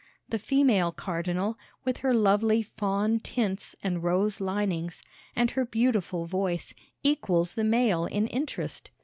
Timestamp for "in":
8.07-8.25